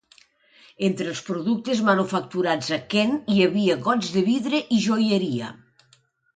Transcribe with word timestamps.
Entre 0.87 1.11
els 1.11 1.21
productes 1.27 1.83
manufacturats 1.89 2.73
a 2.79 2.81
Kent 2.95 3.15
hi 3.35 3.37
havia 3.47 3.79
gots 3.91 4.13
de 4.19 4.27
vidre 4.33 4.65
i 4.79 4.83
joieria. 4.91 5.55